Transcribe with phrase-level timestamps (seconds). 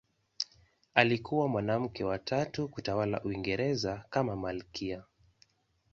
[0.93, 5.03] Alikuwa mwanamke wa tatu kutawala Uingereza kama malkia.